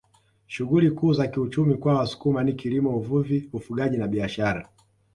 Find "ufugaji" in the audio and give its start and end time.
3.53-3.97